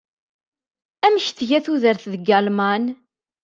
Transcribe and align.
Amek 1.05 1.27
tga 1.37 1.59
tudert 1.65 2.03
deg 2.13 2.27
Alman? 2.37 2.83